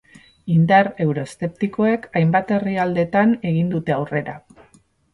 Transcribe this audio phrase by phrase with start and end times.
[0.53, 4.39] Indar euroeszeptikoek hainbat herrialdetan egin dute aurrera.